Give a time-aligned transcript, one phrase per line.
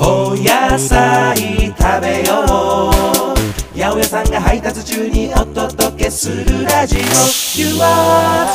[0.00, 3.76] お野菜食べよう。
[3.76, 7.00] 八百屋さんが配達中にお届けするラジオ。
[7.60, 8.46] You are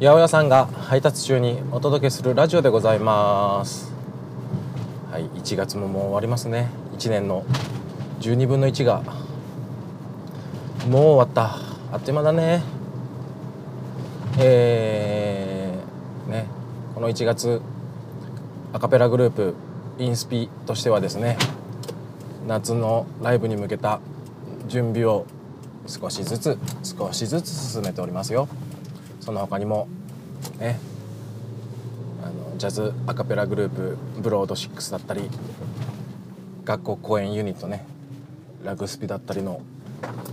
[0.00, 3.92] 八百屋さんが配達中にお届けするラジオでございます。
[5.12, 6.68] はい1月ももう終わりますね。
[6.98, 7.44] 1年の
[8.22, 9.02] 12分の1が。
[10.88, 11.60] もう終わった。
[11.94, 12.64] あっという間だね。
[14.38, 16.46] えー、ね
[16.92, 17.62] この1月
[18.72, 19.54] アカペラグループ
[19.98, 21.38] インスピとしてはですね
[22.46, 24.00] 夏のライブに向けた
[24.68, 25.26] 準備を
[25.86, 28.48] 少しずつ少しずつ進めておりますよ
[29.20, 29.88] その他にも
[30.58, 30.78] ね
[32.22, 35.30] あのジャズアカペラグループブロード6だったり
[36.64, 37.86] 学校公演ユニットね
[38.64, 39.62] ラグスピだったりの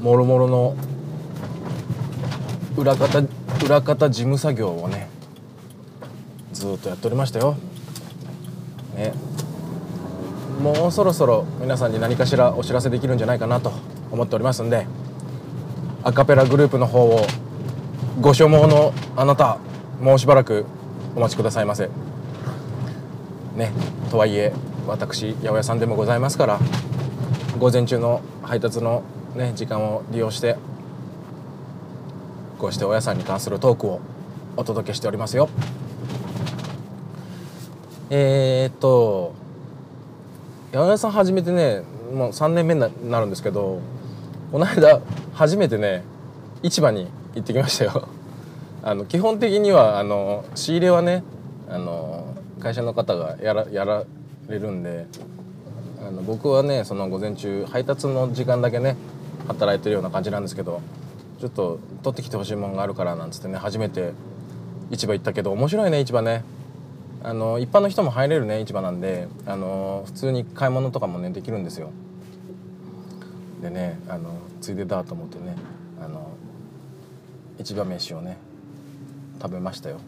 [0.02, 0.76] もろもろの
[2.76, 3.22] 裏方
[3.64, 5.08] 裏方事務作業をね
[6.52, 7.56] ずっとやっておりましたよ。
[10.64, 13.74] もうそろそろ皆さんに何かしらお知らせできるんじゃないかなと
[14.12, 14.88] 思っておりますんで
[16.04, 17.20] アカペラグループの方を
[18.22, 19.60] ご所望のあなた
[20.00, 20.66] もうしばらく
[21.18, 21.90] お待ちくださいませ。
[23.58, 23.72] ね
[24.10, 24.54] とはいえ
[24.88, 26.60] 私八百屋さんでもございますから
[27.60, 29.04] 午前中の配達の
[29.36, 30.56] ね時間を利用して
[32.58, 34.00] こうしてお野菜に関するトークを
[34.56, 35.50] お届けしておりますよ。
[38.10, 39.43] えー、っと
[40.74, 43.80] 八百屋さん始めてねもう3年目になるんですけど
[44.52, 45.02] この間
[45.36, 46.04] 初めてね
[46.64, 48.08] 市場に行ってきましたよ。
[48.82, 51.24] あの基本的にはあの仕入れはね
[51.70, 52.26] あの
[52.60, 54.04] 会社の方がやらやら
[54.50, 55.06] れるんで
[56.06, 58.98] あの僕はねその午前中配達の時間だけね
[59.48, 60.82] 働いてるような感じなんですけど
[61.40, 64.14] ちょっと取ってきてほしいものがあるからなんつってね初めて
[64.90, 66.44] 市場行ったけど面白いね市場ね。
[67.24, 69.28] あの一般の人も入れるね市場なんで。
[69.46, 71.92] あの普通に買い物とかもねできるんですよ。
[73.62, 75.56] でねあのついでだと思ってね
[76.02, 76.32] あの
[77.58, 78.38] 市場飯をね
[79.42, 80.00] 食べましたよ。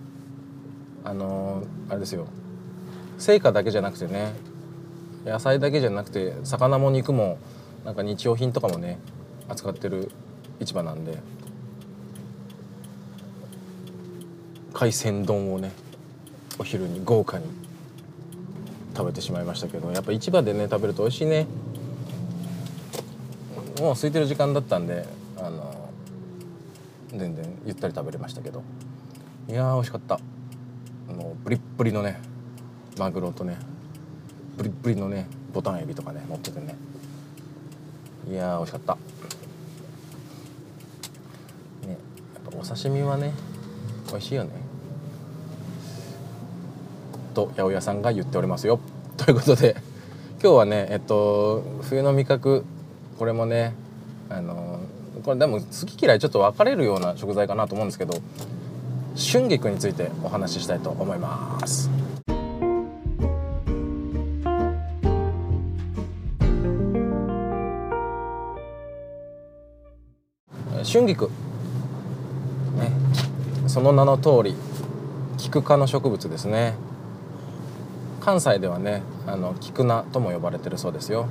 [1.03, 2.27] あのあれですよ。
[3.17, 4.33] 成果だけじゃなくてね
[5.25, 7.37] 野菜だけじゃなくて魚も肉も
[7.85, 8.99] なんか日用品とかもね
[9.47, 10.11] 扱ってる
[10.59, 11.17] 市場なんで。
[14.73, 15.71] 海鮮丼をね
[16.57, 17.45] お昼に豪華に
[18.95, 21.47] 食べてしまいましたけどやっぱ市場でね食べると美味しいね。
[23.79, 25.05] もう空いてる時間だったんで
[25.37, 25.89] あの
[27.11, 28.63] 全然ゆったり食べれましたけど。
[29.49, 30.17] いやー美味しかった。
[31.13, 32.19] もうブリッブリのね
[32.97, 33.57] マグロとね
[34.57, 36.75] ブリッブリのねボタンエビとかね持っててね。
[38.29, 38.93] いやー美味しかった。
[41.87, 41.95] ねや
[42.49, 43.33] っぱお刺身はね
[44.09, 44.51] 美味しいよね。
[47.35, 48.79] と八百屋さんが言っておりますよ。
[49.17, 49.75] ということで
[50.41, 52.65] 今日はねえっと冬の味覚
[53.19, 53.75] これもね
[54.29, 54.79] あの
[55.23, 58.15] これでも好き嫌いちょっと分かれるような食材かなと思うんですけど
[59.15, 61.89] 春菊についてお話ししたいと思います。
[70.83, 71.25] 春菊。
[71.25, 72.91] ね。
[73.67, 74.55] その名の通り
[75.37, 76.75] 菊科の植物ですね。
[78.25, 81.27] 関西ではねあの菊菜とも呼ばれてるそうですよ。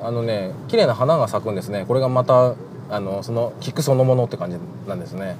[0.00, 1.84] あのね綺麗な花が咲くんですね。
[1.84, 2.54] これがまた
[2.88, 4.58] あのその菊そのものって感じ
[4.88, 5.34] なんですね。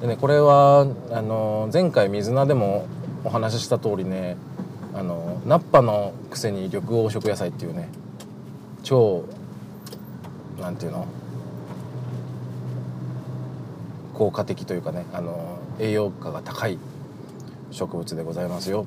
[0.00, 2.86] でねこれはあの前回水菜でも
[3.22, 4.38] お話しした通りね
[4.94, 7.90] あのナッパのくせに緑黄色野菜っていうね
[8.82, 9.24] 超
[10.58, 11.06] なんていうの
[14.14, 16.78] 効果的というかねあの栄養価が高い
[17.70, 18.86] 植物でございますよ。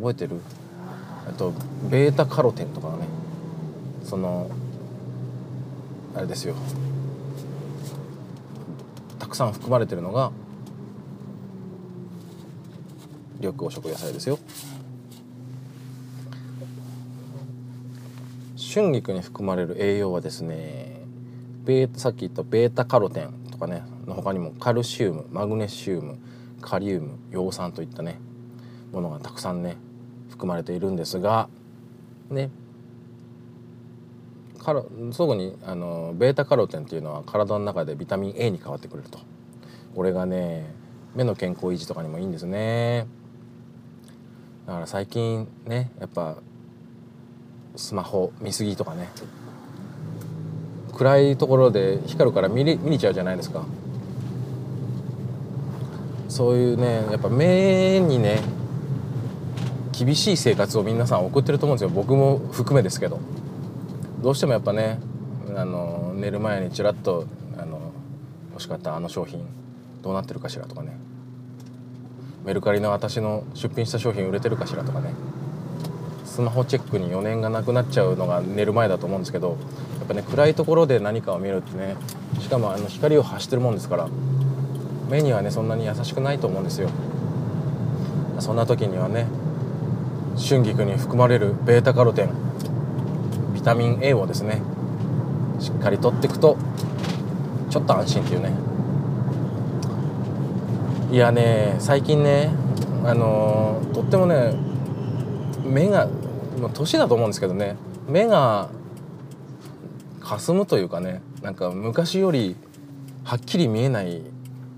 [0.00, 0.40] 覚えてる？
[1.28, 1.52] あと
[1.90, 3.06] ベータカロテンとかね
[4.02, 4.50] その
[6.16, 6.54] あれですよ。
[9.18, 10.32] たくさん含まれてるのが
[13.38, 14.38] 緑黄色野菜ですよ。
[18.72, 21.02] 春菊に含まれる栄養はですね
[21.64, 26.18] ベータさっき言ったベータカロテンとかねの他にもカルシウムマグネシウム
[26.60, 28.18] カリウム葉酸といったね
[28.92, 29.76] ものがたくさんね
[30.40, 31.50] 含まれているんですが
[32.30, 32.50] ね。
[34.58, 39.18] カロ特にあのベータカロテンっていうのは体の中でビタミン A に変わってくれると。
[39.94, 40.72] これがね
[41.14, 43.06] 目の健康維持とかにもいいんですね。
[44.66, 46.36] だから最近ねやっぱ
[47.76, 49.08] スマホ見過ぎとかね。
[50.94, 53.66] 暗いところで光るから見れ見にちゃうじゃないですか。
[56.28, 58.40] そういうねやっぱ目にね
[60.04, 61.90] 厳しい生活を皆さん送ってると思うんですよ。
[61.90, 63.20] 僕も含めですけど。
[64.22, 64.98] どうしてもやっぱね
[65.54, 67.26] あの寝る前にちらっと
[67.58, 67.92] あの
[68.52, 69.44] 欲しかったあの商品
[70.02, 70.96] どうなってるかしらとかね。
[72.46, 75.12] メルカリの私の出品した商品売れてるかしらとかね。
[76.24, 79.58] スマホチェックに余念がなくなっちゃうのが寝る前だと思うんですけど
[79.98, 81.96] やっぱね暗いところで何かを見るってね
[82.40, 84.08] しかもあの光を発してるもんですから
[85.10, 86.88] 目にはねそんなに優しくないと思うんですよ。
[88.38, 89.26] そんな時にはね
[90.36, 92.30] 春菊に含まれるベータカロテン。
[93.54, 94.62] ビタミン A をですね
[95.58, 96.56] しっかりとっていくと
[97.68, 98.52] ちょっと安心っていうね。
[101.12, 102.50] いやね最近ね
[103.04, 104.54] あのーとってもね
[105.64, 106.08] 目が
[106.72, 107.76] 年だと思うんですけどね
[108.08, 108.70] 目が
[110.20, 112.56] 霞むというかねなんか昔より
[113.24, 114.22] はっきり見えない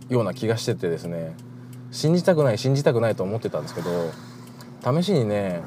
[0.08, 1.36] ような気がしててですね
[1.90, 3.90] 信じたくない信じたくないと思ってたんですけど
[4.82, 5.62] 試しにね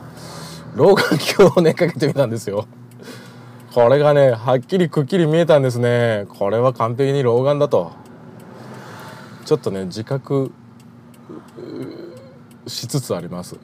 [0.76, 2.68] 老眼鏡をねかけてみたんですよ。
[3.74, 6.26] これがねはっきりくっきり見えたんですね。
[6.30, 7.92] これは完璧に老眼だと。
[9.46, 10.52] ちょっとね自覚
[12.68, 13.58] しつつあります。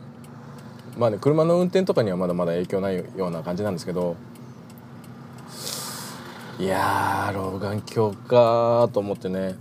[0.97, 4.15] まあね車の運転とかにはまだまだ影響ないような感じなんですけど。
[6.59, 9.55] いやー老眼鏡かと思ってね。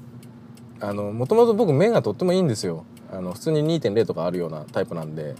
[0.80, 2.84] あのもともと僕目がとってもいいんですよ。
[3.12, 5.34] あの普通に2.0とかあるようなタイプなんで。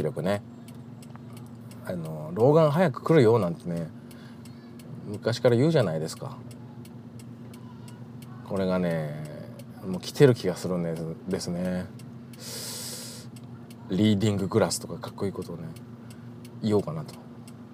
[0.00, 0.42] 視力ね。
[1.86, 3.88] あの老眼早く来るよなんてね
[5.06, 6.38] 昔から言うじゃないですか。
[8.48, 9.22] これがね
[9.86, 11.86] もう来てる気がするんですですね。
[13.90, 15.64] リーディンググラスとかかっこいいことをね
[16.62, 17.14] 言おうかなと。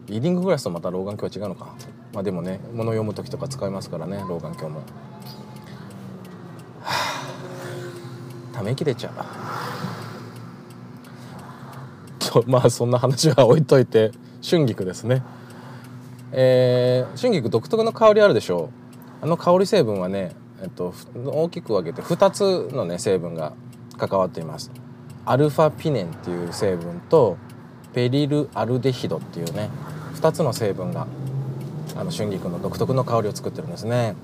[0.06, 1.74] リーディンググラスとまた老眼鏡は違うのか。
[2.12, 4.80] まあでもね物読む時とか使いますからね老眼鏡も。
[6.80, 6.86] は
[8.52, 9.65] あため息出ちゃう。
[12.42, 14.12] と まあそんな話は置いといて
[14.48, 15.22] 春菊ですね。
[16.32, 18.70] えー、春菊独特の香りあるでしょ
[19.22, 19.24] う。
[19.24, 20.92] あの香り成分はね、えっと、
[21.24, 23.52] 大きく分けて2つのね成分が
[23.96, 24.70] 関わっています。
[25.24, 27.36] アルファピネンっていう成分と
[27.94, 29.70] ペリルアルデヒドっていうね
[30.14, 31.06] 2つの成分が
[31.96, 34.14] あの春菊の独特の香りを作ってるんですね。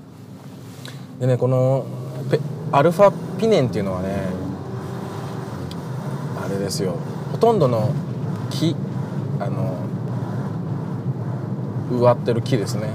[1.19, 1.85] でねこの
[2.29, 2.39] ペ
[2.71, 4.27] アルファピネンっていうのはね
[6.45, 6.95] あれですよ。
[7.33, 7.91] ほとんどの
[8.49, 8.75] 木
[9.39, 9.75] あの
[11.91, 12.91] 植わってる木ですね。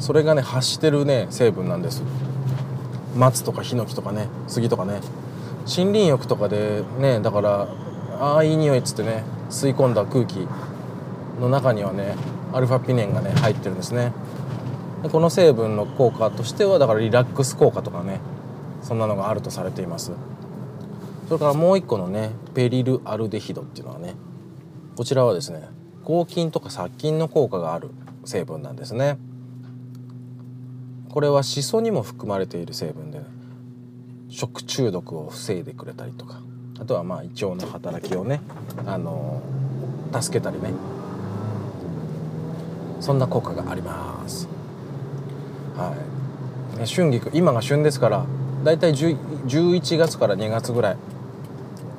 [0.00, 2.02] それがね発してるね成分なんです。
[3.16, 5.00] 松とかヒノキとかね杉とかね。
[5.66, 7.68] 森林浴とかでねだから
[8.18, 10.48] ああいい匂いっつってね吸い込んだ空気
[11.40, 12.14] の中にはね
[12.52, 14.12] アルファピネンがね入ってるんですね。
[15.02, 18.20] でこの成分の効果としてはだからリラックス効果とかね
[18.82, 20.12] そんなのがあるとされています。
[21.26, 24.14] それからもう一個のねペリルアルデヒドっていうのはね
[24.96, 25.68] こちらはですね
[26.04, 27.90] 抗菌とか殺菌の効果がある
[28.24, 29.18] 成分なんですね。
[31.10, 33.22] これはシソにも含まれている成分で、
[34.28, 36.42] 食中毒を防いでくれたりとか
[36.78, 38.40] あとはまあ胃腸の働きをね
[38.84, 39.40] あの
[40.20, 40.74] 助けたりね
[43.00, 44.48] そんな効果があります。
[45.76, 45.94] は
[46.76, 48.26] い、ね、春菊今が旬ですから
[48.64, 50.96] だいたい11月から2月ぐらい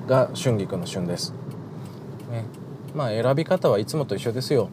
[0.08, 1.34] が春菊の旬です、
[2.32, 2.46] ね、
[2.96, 4.70] まあ選び方はいつもと一緒ですよ。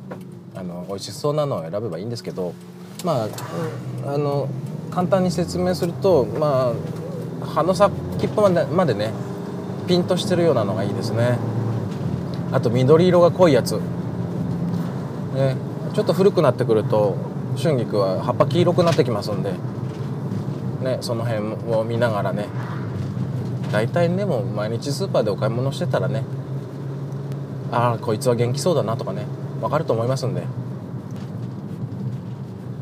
[0.57, 2.55] あの美味しそうなのを選べばいいんですけど
[3.05, 3.29] まあ
[4.14, 4.49] あの
[4.93, 6.73] 簡単に説明するとま
[7.43, 7.93] あ葉の先
[8.26, 9.12] っぽまでまでね
[9.88, 11.38] ピンとしてるようなのがいいですね。
[12.53, 13.73] あと緑色が濃いやつ、
[15.35, 15.57] ね、
[15.93, 17.17] ちょっと古くなってくると
[17.61, 19.53] 春菊は葉っぱ黄色くなってきますんで、
[20.81, 22.47] ね、その辺を見ながらね。
[23.75, 26.23] 大体ねも毎日スーパーでお買い物してたらね
[27.73, 29.26] ああこいつは元気そうだなとかね
[29.61, 30.43] 分かると思いますんで。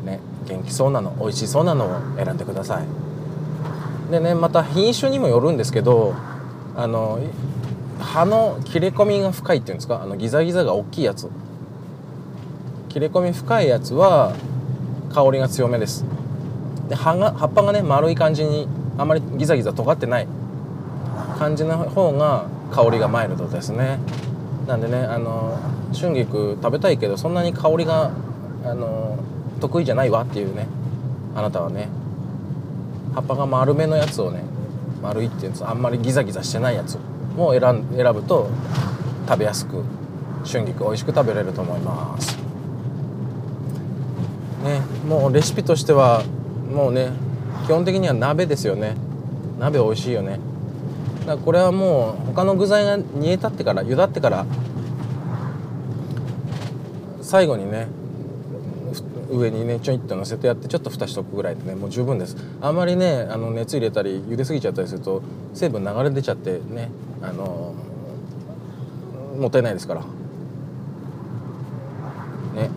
[0.05, 1.89] ね元気そうなの美味しそうなのを
[2.23, 2.85] 選んでください。
[4.11, 6.13] でねまた品種にもよるんですけど
[6.75, 7.19] あの
[7.99, 10.03] 葉の切れ込みが深いっていうんですか？
[10.03, 11.27] あのギザギザが大きいやつ。
[12.89, 14.35] 切れ込み深いやつは
[15.11, 16.05] 香りが強めです。
[16.87, 18.67] で葉が葉っぱがね丸い感じに
[18.99, 20.27] あまりギザギザ尖ってない。
[21.43, 23.99] 感じの方が香りがマイルドですね。
[24.65, 25.59] なんでねあの
[25.93, 28.11] 春菊食べたいけどそんなに香りが
[28.63, 29.19] あの
[29.59, 30.67] 得意じゃないわっていうね
[31.35, 31.89] あなたはね。
[33.13, 34.41] 葉っぱが丸めのやつをね
[35.01, 36.97] 丸いっていうんですあんまりギザギザしてないやつ
[37.37, 37.61] を選
[37.93, 38.49] 選ぶと
[39.27, 39.83] 食べやすく
[40.45, 42.37] 春菊美味しく食べれると思います。
[44.63, 46.23] ねもうレシピとしては
[46.73, 47.11] もうね
[47.65, 48.95] 基本的には鍋ですよね。
[49.59, 50.39] 鍋美味しいよね。
[51.25, 54.45] だこれはもう他の具材が煮えたってから茹だってから
[57.21, 57.87] 最後にね
[59.29, 62.37] 上にねちょいっと乗せてやってちょっと蓋しとくぐらいでねもう十分です。
[62.61, 67.73] あんまりねあの熱入れたり茹ですぎちゃったりすると成分流れ出ちゃってねあの
[69.39, 70.01] もったいないですから。
[72.61, 72.69] ね。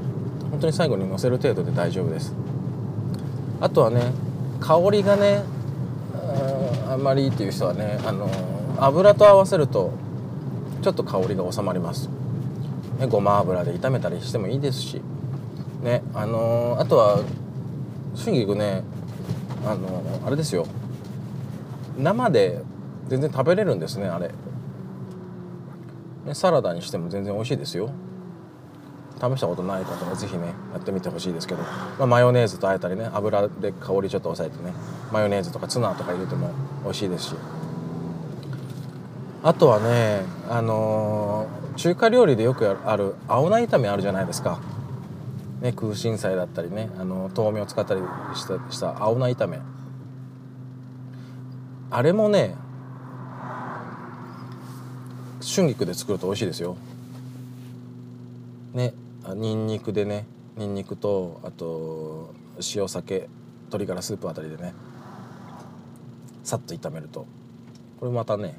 [0.51, 2.33] 本当に最後に乗せる程度で大丈夫です。
[3.61, 4.13] あとはね
[4.61, 5.43] 香りがね
[6.97, 8.27] あんまりっていう人はねあの
[8.79, 9.93] 油と合わせると
[10.81, 12.09] ちょっと香りが収まります、
[12.99, 15.03] ね、ごま油で炒めたりしてもいいですし。
[15.83, 17.23] ねあのあとは
[18.17, 18.83] 春菊ね
[19.67, 20.67] あのあれですよ。
[21.99, 22.63] 生で
[23.09, 24.31] 全然食べれるんですねあれ。
[26.25, 27.91] ねサラダにしても全然美味しいですよ。
[29.19, 31.63] 試したことない方は是非ねやってみてほしいですけど、
[31.99, 34.73] まあ、マヨネーズとあえたりね油で香りちょっと抑えてね
[35.13, 36.51] マヨネーズとかツナとか入れても
[36.85, 37.35] 美味しいですし。
[39.43, 44.61] あとはねあのー中華料理でよくある青菜炒めあるじゃないですか、
[45.61, 48.01] ね、空心菜だったりねあの豆苗を使ったり
[48.35, 49.61] したした青菜炒め。
[51.91, 52.55] あれもね
[55.41, 56.77] 春菊で作ると美味しいですよ。
[58.75, 58.93] ね
[59.29, 60.25] あニンニクでね。
[60.57, 62.33] ニンニクとあと
[62.75, 63.29] 塩酒。
[63.67, 64.73] 鶏ガラスープあたりでね。
[66.45, 67.27] さっと炒めると。
[67.99, 68.57] これまたね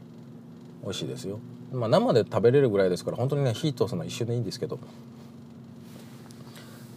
[0.83, 1.39] 美味しいですよ。
[1.71, 4.77] まあ生で食べれるぐらいですから本当にね火通すのは一瞬でいいんですけど。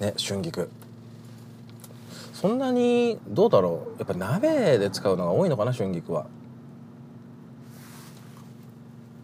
[0.00, 0.68] ね春菊。
[2.32, 3.98] そんなにどうだろう。
[3.98, 6.26] やっぱ鍋で使うのが多いのかな春菊は。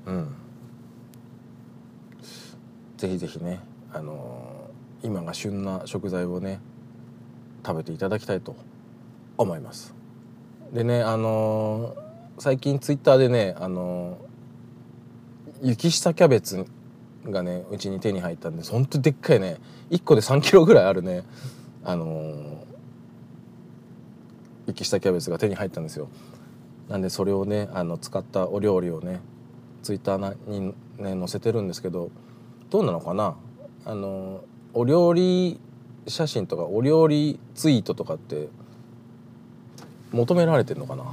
[0.06, 0.34] うん。
[2.96, 3.58] ぜひぜひね。
[3.96, 4.70] あの
[5.02, 6.60] 今が旬な食材をね
[7.64, 8.54] 食べていただきたいと
[9.38, 9.94] 思います。
[10.72, 11.96] でねあの
[12.38, 14.18] 最近ツイッターでねあの
[15.62, 16.66] 雪下キャベツ
[17.24, 19.56] がねうちに手に入ったんでほんとでっかいね
[19.90, 21.24] 1個で3キロぐらいあるね
[21.84, 22.64] あの
[24.66, 26.08] 雪下キャベツが手に入ったんですよ。
[26.88, 29.20] なんでそれをねあの使ったお料理をね
[29.82, 32.10] ツイッターにね載せてるんですけど
[32.70, 33.36] どうなのかな？
[33.86, 35.58] あのお料理
[36.08, 38.48] 写真とかお料理ツイートとかって
[40.12, 41.04] 求められてるのかな？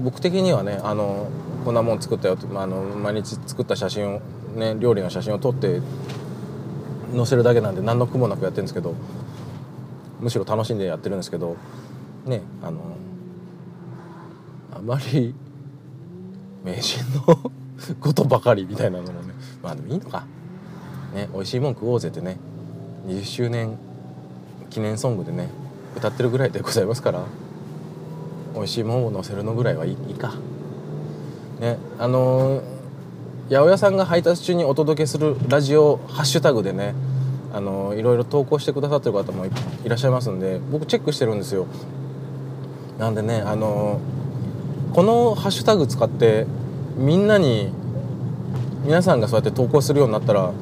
[0.00, 1.28] 僕的にはねあの
[1.64, 4.20] こんなもん作ったよって、まあ、あの毎日作った写真を
[4.54, 5.80] ね料理の写真を撮って
[7.14, 8.94] 載せるだけなんで何の苦もなくやってるんですけど
[10.20, 11.56] むしろ楽しんでやってるんですけど
[12.24, 12.80] ねあの
[14.74, 15.34] あまり
[16.64, 17.52] 名人の
[18.00, 20.24] ことばかりみたいなのもねまあでもいいのか。
[21.14, 22.38] ね美味しいもん食おうぜってね。
[23.06, 23.78] 20周年
[24.70, 25.48] 記念ソングでね
[25.96, 27.22] 歌ってるぐらいでございますから。
[28.54, 30.34] 美味しいもんを載せるのぐらいはいいか。
[31.60, 32.78] ねあのー
[33.50, 36.94] 八百屋さんが配達中にお届けするラジオハッシュタグでね
[37.50, 39.50] あのいろいろ投稿してくださってる方もい
[39.86, 41.66] いらっしゃいますんで僕チェックしてるんですよ。
[42.98, 44.00] なんでねあの
[44.92, 46.46] このハッシュタグ使って
[46.98, 47.72] みんなに
[48.84, 50.52] 皆さんがそうやって投稿するようになったら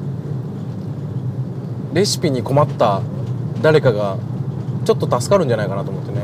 [1.93, 3.01] レシピに困った
[3.61, 4.17] 誰かが
[4.85, 6.21] ちょっと助かるんじゃないかなと思ってね。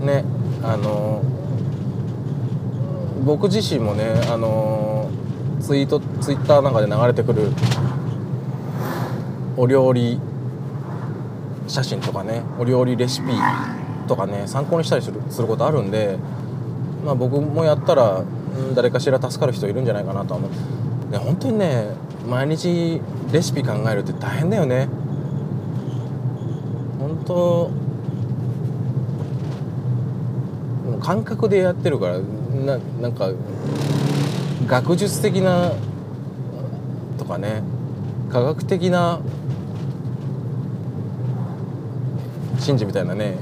[0.00, 0.24] ね
[0.62, 1.22] あの
[3.24, 5.10] 僕自身もねあの
[5.60, 7.50] ツイートツイッターなんかで流れてくる
[9.58, 10.18] お料理
[11.68, 13.26] 写真とかねお料理レシピ
[14.08, 16.18] とかね参考にしたりするすることあるんで
[17.04, 18.24] まあ僕もやったら
[18.74, 20.50] 誰かしら助かる人いるんじゃないかなとは思う。
[21.12, 21.86] ね本当にね
[22.28, 23.00] 毎日
[23.32, 24.88] レシピ考えるって大変だよね。
[26.98, 27.34] 本当
[30.90, 33.30] もう感覚でやってるからななんか
[34.66, 35.72] 学術的な
[37.18, 37.62] とかね
[38.30, 39.20] 科学的な
[42.64, 43.38] 神事みたいなね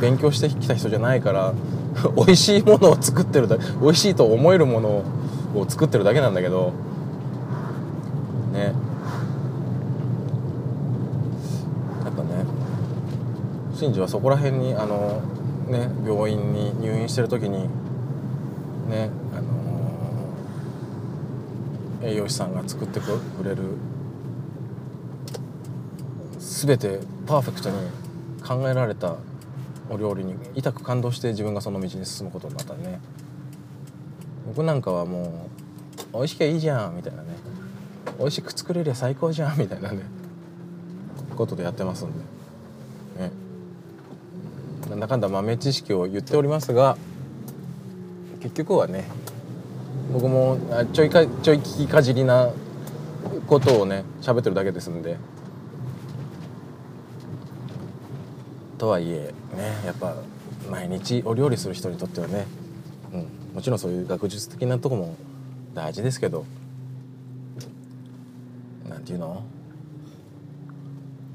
[0.00, 1.54] 勉強してきた人じゃないから
[2.16, 5.04] 美味しいものを作ってるだ美味しいと思えるものを
[5.68, 6.72] 作ってるだけなんだけど
[8.52, 8.72] ね。
[12.04, 12.28] やっぱね
[13.78, 15.20] 神事はそこら辺にあの
[15.68, 17.68] ね病院に入院してる時に
[18.88, 19.48] ねあの
[22.02, 23.10] 栄養士さんが作ってく
[23.44, 23.62] れる
[26.38, 27.76] 全てパーフェクトに
[28.46, 29.16] 考えられた
[29.90, 33.00] お料理に痛く感動して自分がその道に進むことになったね。
[34.46, 35.48] 僕なんかはも
[36.12, 37.28] う美味しきゃいいじゃんみたいなね
[38.18, 40.02] 美味しく作れりゃ最高じゃんみたいなね。
[41.36, 42.18] ことでやってますんで。
[43.20, 43.30] ね。
[44.90, 46.96] なんだかんだ豆知識を言っておりますが
[48.40, 49.04] 結局はね
[50.12, 50.58] 僕も
[50.92, 52.50] ちょいかちょい聞きかじりな
[53.46, 55.16] ことをね喋ってるだけですんで。
[58.78, 60.14] とはいえねやっぱ
[60.70, 62.46] 毎日お料理する人にとってはね、
[63.12, 65.16] うん、もちろんそういう学術的なとこも
[65.74, 66.44] 大事ですけど
[68.88, 69.42] なんていうの？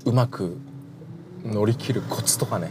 [0.05, 0.57] うまく
[1.45, 2.69] 乗り切るコツとかね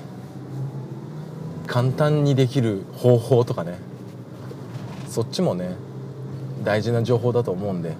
[1.67, 3.79] 簡単にできる方法とかね
[5.09, 5.76] そっちもね
[6.64, 7.95] 大事な情報だと思うんで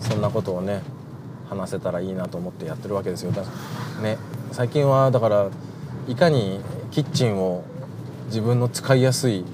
[0.00, 0.82] そんなことをね
[1.48, 3.42] 話せたらいいなと思ってやってるわけですよだ。
[4.02, 4.18] ね、
[4.56, 5.50] 最近はだから
[6.08, 6.60] いかに
[6.90, 7.62] キッチンを
[8.28, 9.44] 自分の使いやすい、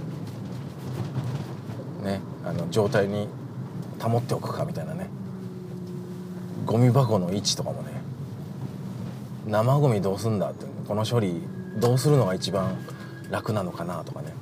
[2.05, 3.27] ね、あの状態に
[4.01, 5.09] 保っておくかみたいなね。
[6.67, 7.91] ゴミ箱の位置とかもね
[9.49, 11.43] 生ゴミどうすんだってこの処理
[11.81, 12.79] どうするのが一番
[13.29, 14.33] 楽なのかなとかね。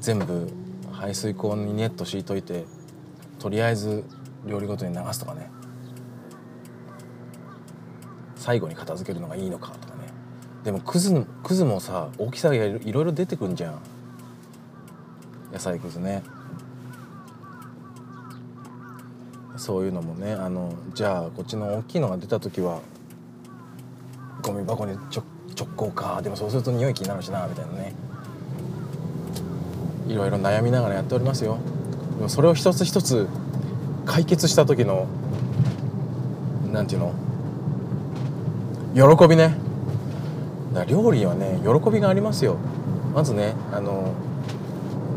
[0.00, 0.48] 全部
[0.92, 2.64] 排水口にネット敷いといて
[3.38, 4.02] とりあえず
[4.46, 5.50] 料理ごとに流すとかね。
[8.42, 10.08] 最後に片付けるのがいいのかとかね。
[10.64, 13.78] でもクズクズもさ大きさがいろいろ出てくんじゃん。
[15.52, 16.24] 野菜くずね。
[19.56, 22.80] そういうのもねあのじゃあこっちの大きいのが出た時は
[24.42, 25.22] ゴミ箱に直
[25.56, 26.20] 直行か。
[26.20, 27.94] でもそうすると匂い気になるしなみたいなね。
[30.08, 31.58] いろいろ悩みながらやっておりますよ。
[32.16, 33.28] でもそれを一つ一つ
[34.04, 35.06] 解決した時の
[36.72, 37.14] なんていうの？
[38.94, 39.54] 喜びね。
[40.72, 42.56] だ料理はね喜びがありますよ。
[43.14, 44.14] まずねあの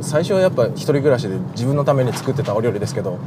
[0.01, 3.17] 最初はやっぱ一人暮らしで自分のために作ってたお料理ですけど、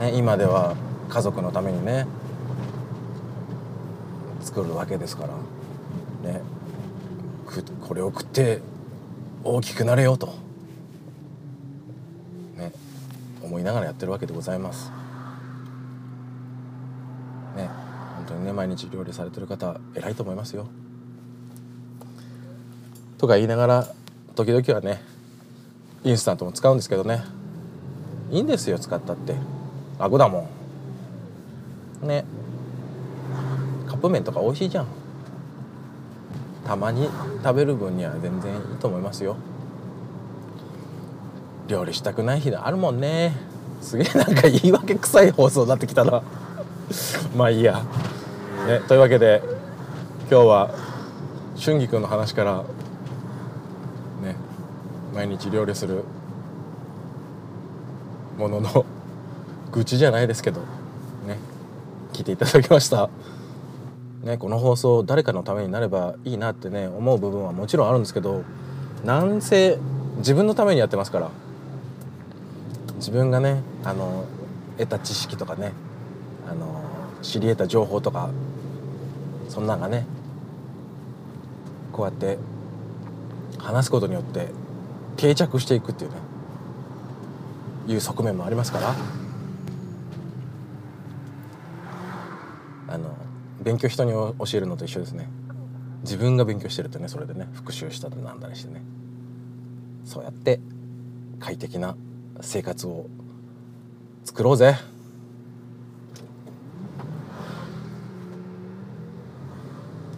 [0.00, 0.74] ね、今では
[1.08, 2.06] 家族のためにね
[4.42, 6.40] 作るわけですからね
[7.86, 8.60] これを食って
[9.44, 10.34] 大きくなれようと
[12.56, 12.72] ね
[13.42, 14.90] 思いながらやってるわけでございます
[17.56, 17.68] ね
[18.26, 20.66] 本当にね毎日料理されてる方偉いと思いますよ。
[23.18, 23.88] とか言いながら
[24.34, 25.02] 時々はね
[26.04, 27.22] インスタントも使うんですけどね。
[28.30, 29.34] いいんですよ使ったって。
[29.98, 30.48] 楽だも
[32.02, 32.08] ん。
[32.08, 32.24] ね。
[33.86, 34.86] カップ麺とか美味しいじゃん。
[36.66, 37.08] たまに
[37.42, 39.36] 食べる分には全然いいと思いますよ。
[41.68, 43.36] 料理したくない日あるもんね。
[43.82, 46.22] すげえなんか言い訳臭い放送になってきたな。
[47.36, 47.82] まあいいや、
[48.66, 49.42] ね、というわけで
[50.30, 50.70] 今日は
[51.58, 52.64] 春菊の話から
[54.22, 54.36] ね
[55.14, 56.04] 毎日料理する
[58.38, 58.86] ものの
[59.70, 60.60] 愚痴じゃないですけど
[61.26, 61.38] ね
[62.14, 63.10] 聞いていただきました。
[64.22, 68.44] ねこの放送誰かのためになればいいなってね思う部分はもちろんあるんですけど
[69.04, 69.78] なんせ
[70.16, 71.30] 自分のためにやってますから。
[72.96, 74.24] 自分がねあの
[74.78, 75.72] 得た知識とかね
[76.48, 76.82] あの
[77.20, 78.30] 知り得た情報とか
[79.54, 80.04] そんながね
[81.92, 82.38] こうやって
[83.58, 84.48] 話すことによって
[85.16, 86.16] 定着していくっていうね
[87.86, 88.94] いう側面もありますから
[92.88, 93.16] あの
[93.62, 95.28] 勉強人に教えるのと一緒ですね。
[96.02, 98.82] 自分が勉強してるとねそれでね復習したりなんだりしてね
[100.04, 100.60] そうやって
[101.38, 101.96] 快適な
[102.40, 103.06] 生活を
[104.24, 104.74] 作ろうぜ。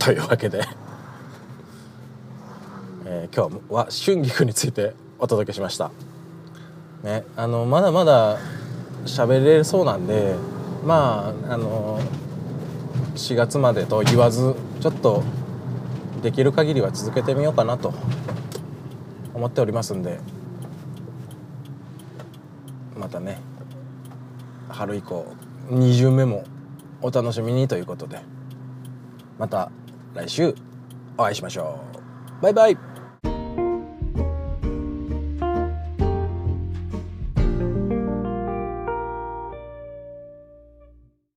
[0.07, 0.63] というわけで、
[3.07, 5.91] えー、今日は春菊についてお届けしました。
[7.03, 8.39] ね、あのまだまだ
[9.05, 10.37] 喋れそうなんで
[10.85, 12.01] まああの
[13.17, 15.25] 4月までと言わずちょっと
[16.23, 17.93] できる限りは続けてみようかなと
[19.35, 20.21] 思っておりますんで
[22.97, 23.41] またね
[24.69, 25.27] 春以降
[25.71, 26.45] 2巡目も
[27.03, 28.21] お楽しみにということで
[29.37, 29.73] また
[30.17, 30.55] 来週
[31.19, 31.79] お会いしましょ
[32.41, 32.43] う。
[32.43, 32.96] バイバイ。